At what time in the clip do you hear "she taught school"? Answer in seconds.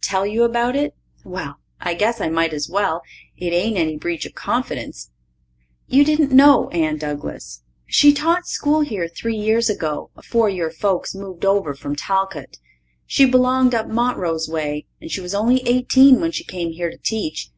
7.84-8.82